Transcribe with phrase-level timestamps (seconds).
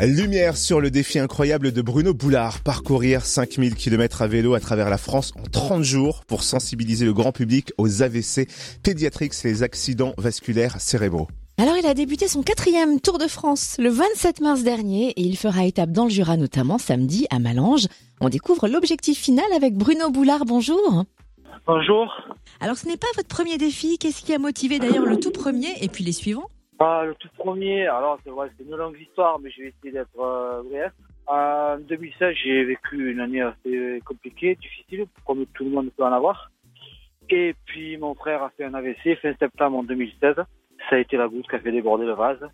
[0.00, 4.90] Lumière sur le défi incroyable de Bruno Boulard, parcourir 5000 km à vélo à travers
[4.90, 8.48] la France en 30 jours pour sensibiliser le grand public aux AVC
[8.82, 11.28] pédiatriques, les accidents vasculaires cérébraux.
[11.58, 15.36] Alors il a débuté son quatrième Tour de France le 27 mars dernier et il
[15.36, 17.86] fera étape dans le Jura notamment samedi à Malange.
[18.20, 20.44] On découvre l'objectif final avec Bruno Boulard.
[20.44, 21.04] Bonjour.
[21.66, 22.12] Bonjour.
[22.60, 23.96] Alors ce n'est pas votre premier défi.
[23.98, 26.50] Qu'est-ce qui a motivé d'ailleurs le tout premier et puis les suivants?
[26.78, 29.92] Ah, Le tout premier, alors c'est vrai, c'est une longue histoire, mais je vais essayer
[29.92, 30.92] d'être euh, bref.
[31.26, 36.12] En 2016, j'ai vécu une année assez compliquée, difficile, comme tout le monde peut en
[36.12, 36.50] avoir.
[37.30, 40.36] Et puis mon frère a fait un AVC fin septembre en 2016.
[40.36, 42.46] Ça a été la goutte qui a fait déborder le vase.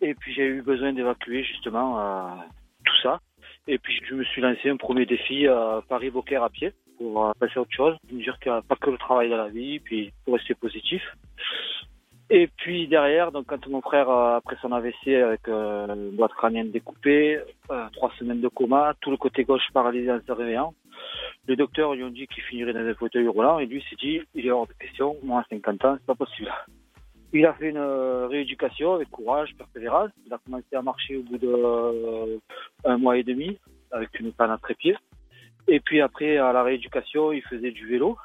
[0.00, 2.30] Et puis j'ai eu besoin d'évacuer justement euh,
[2.84, 3.20] tout ça.
[3.66, 7.32] Et puis je me suis lancé un premier défi à Paris-Beaucaire à pied pour euh,
[7.38, 9.48] passer à autre chose, me dire qu'il n'y a pas que le travail dans la
[9.48, 11.02] vie, puis pour rester positif.
[12.30, 16.34] Et puis derrière, donc quand mon frère, euh, après son AVC avec euh, une boîte
[16.34, 20.74] crânienne découpée, euh, trois semaines de coma, tout le côté gauche paralysé en se réveillant,
[21.46, 24.20] les docteurs lui ont dit qu'il finirait dans un fauteuil roulant et lui s'est dit,
[24.34, 26.52] il est hors de question, moi à 50 ans, c'est pas possible.
[27.32, 30.10] Il a fait une rééducation avec courage, persévérance.
[30.26, 32.40] Il a commencé à marcher au bout de
[32.86, 33.58] un mois et demi
[33.90, 34.96] avec une panne à trépied.
[35.66, 38.16] Et puis après, à la rééducation, il faisait du vélo.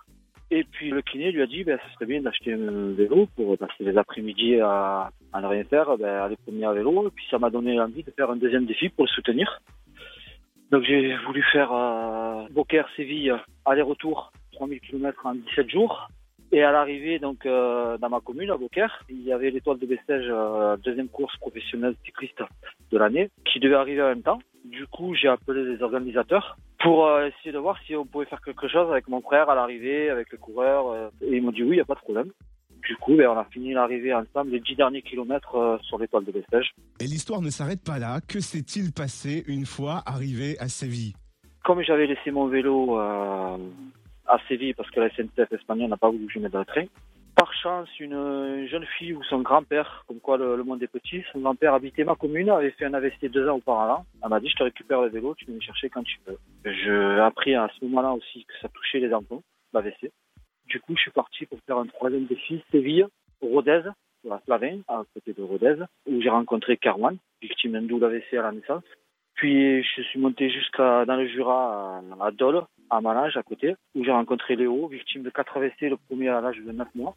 [0.55, 3.57] Et puis le kiné lui a dit, ben, ça serait bien d'acheter un vélo pour
[3.57, 7.07] passer les après-midi à, à, ne rien faire, ben, aller promener à vélo.
[7.07, 9.59] Et puis ça m'a donné envie de faire un deuxième défi pour le soutenir.
[10.69, 13.33] Donc j'ai voulu faire euh, Beaucaire-Séville,
[13.65, 16.07] aller-retour, 3000 km en 17 jours.
[16.51, 19.87] Et à l'arrivée, donc euh, dans ma commune, à Beaucaire, il y avait l'étoile de
[19.87, 22.43] Bessèges, euh, deuxième course professionnelle cycliste
[22.91, 24.39] de l'année, qui devait arriver en même temps.
[24.65, 28.41] Du coup, j'ai appelé les organisateurs pour euh, essayer de voir si on pouvait faire
[28.41, 30.89] quelque chose avec mon frère à l'arrivée, avec le coureur.
[30.89, 32.29] Euh, et ils m'ont dit oui, il n'y a pas de problème.
[32.87, 36.25] Du coup, ben, on a fini l'arrivée ensemble les dix derniers kilomètres euh, sur l'étoile
[36.25, 36.73] de Bessèges.
[36.99, 38.19] Et l'histoire ne s'arrête pas là.
[38.27, 41.13] Que s'est-il passé une fois arrivé à Séville?
[41.63, 43.57] Comme j'avais laissé mon vélo à
[44.49, 46.83] Séville parce que la SNCF espagnole n'a pas voulu que je mette le train,
[47.35, 51.39] par chance, une jeune fille ou son grand-père, comme quoi le, monde est petit, son
[51.39, 54.05] grand-père habitait ma commune, avait fait un AVC deux ans auparavant.
[54.21, 56.37] Elle m'a dit, je te récupère le vélo, tu viens me chercher quand tu veux.
[56.65, 59.41] J'ai appris à ce moment-là aussi que ça touchait les enfants,
[59.73, 60.11] l'AVC.
[60.67, 63.07] Du coup, je suis parti pour faire un troisième défi, Séville,
[63.41, 63.81] Rodez,
[64.23, 65.75] la Slavin, à côté de Rodez,
[66.07, 68.83] où j'ai rencontré Carwan, victime d'un double AVC à la naissance.
[69.35, 72.63] Puis je suis monté jusqu'à dans le Jura à Dole,
[72.95, 76.41] à Malange à côté, où j'ai rencontré Léo, victime de 4 AVC, le premier à
[76.41, 77.15] l'âge de 9 mois.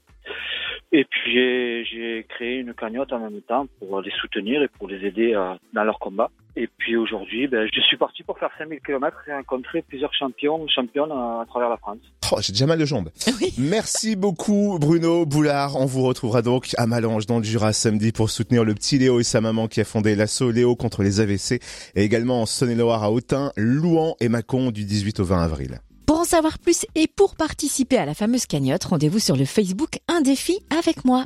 [0.92, 5.04] Et puis j'ai créé une cagnotte en même temps pour les soutenir et pour les
[5.04, 6.30] aider euh, dans leur combat.
[6.54, 10.66] Et puis aujourd'hui, ben, je suis parti pour faire 5000 km et rencontrer plusieurs champions,
[10.68, 11.98] championnes à, travers la France.
[12.32, 13.10] Oh, j'ai déjà mal de jambes.
[13.58, 15.76] Merci beaucoup Bruno Boulard.
[15.76, 19.20] On vous retrouvera donc à Malange dans le Jura samedi pour soutenir le petit Léo
[19.20, 21.60] et sa maman qui a fondé l'assaut Léo contre les AVC
[21.94, 25.80] et également en Saône-et-Loire à Autun, Louan et Mâcon du 18 au 20 avril.
[26.06, 29.98] Pour en savoir plus et pour participer à la fameuse cagnotte, rendez-vous sur le Facebook
[30.08, 31.24] Un défi avec moi.